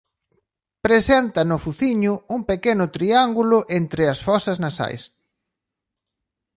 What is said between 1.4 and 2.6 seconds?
no fociño un